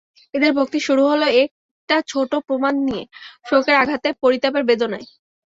[0.33, 3.03] এদের ভক্তির শুরু হল একটা ছোটো প্রমাণ নিয়ে,
[3.47, 5.07] শোকের আঘাতে, পরিতাপের বেদনায়।